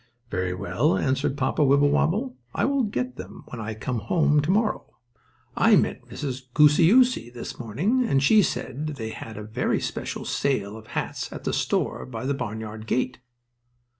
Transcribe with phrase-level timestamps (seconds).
[0.31, 4.95] "Very well," answered Papa Wibblewobble, "I will get them when I come home to morrow.
[5.55, 6.41] I met Mrs.
[6.55, 11.53] Gooseyoosy this morning and she said they had a special sale of hats at the
[11.53, 13.19] store by the barnyard gate."